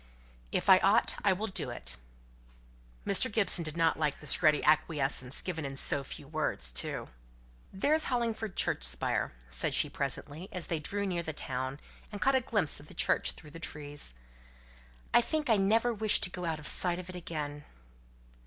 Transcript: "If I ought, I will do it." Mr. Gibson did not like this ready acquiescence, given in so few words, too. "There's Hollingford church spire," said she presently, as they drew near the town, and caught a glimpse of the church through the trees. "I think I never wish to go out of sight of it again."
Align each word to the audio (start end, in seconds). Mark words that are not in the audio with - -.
"If 0.51 0.67
I 0.67 0.79
ought, 0.79 1.13
I 1.23 1.31
will 1.31 1.45
do 1.45 1.69
it." 1.69 1.95
Mr. 3.05 3.31
Gibson 3.31 3.63
did 3.63 3.77
not 3.77 3.99
like 3.99 4.19
this 4.19 4.41
ready 4.41 4.63
acquiescence, 4.63 5.43
given 5.43 5.63
in 5.63 5.77
so 5.77 6.03
few 6.03 6.27
words, 6.27 6.73
too. 6.73 7.09
"There's 7.71 8.05
Hollingford 8.05 8.55
church 8.55 8.83
spire," 8.83 9.31
said 9.47 9.75
she 9.75 9.91
presently, 9.91 10.49
as 10.51 10.65
they 10.65 10.79
drew 10.79 11.05
near 11.05 11.21
the 11.21 11.33
town, 11.33 11.79
and 12.11 12.19
caught 12.19 12.33
a 12.33 12.41
glimpse 12.41 12.79
of 12.79 12.87
the 12.87 12.95
church 12.95 13.33
through 13.33 13.51
the 13.51 13.59
trees. 13.59 14.15
"I 15.13 15.21
think 15.21 15.51
I 15.51 15.57
never 15.57 15.93
wish 15.93 16.19
to 16.21 16.31
go 16.31 16.45
out 16.45 16.57
of 16.57 16.65
sight 16.65 16.97
of 16.97 17.07
it 17.07 17.15
again." 17.15 17.63